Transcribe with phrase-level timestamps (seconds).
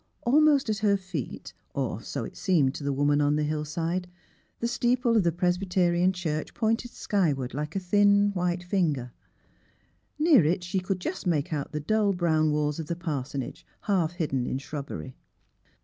[0.23, 4.07] Almost at her feet— or so it seemed to the woman on the hillside—
[4.59, 9.11] the steeple of the Presbyterian church pointed skyward, like a thin, white finger.
[10.17, 14.13] Near it she could just make out the dull brown walls of the parsonage, half
[14.13, 15.17] hidden in shrubbery.